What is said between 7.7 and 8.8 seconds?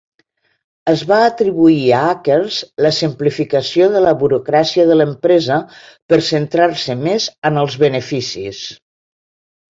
beneficis.